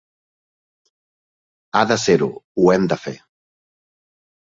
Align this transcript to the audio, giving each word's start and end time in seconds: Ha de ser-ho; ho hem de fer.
Ha 1.81 1.85
de 1.91 1.99
ser-ho; 2.07 2.31
ho 2.59 2.69
hem 2.75 2.91
de 2.97 3.01
fer. 3.07 3.19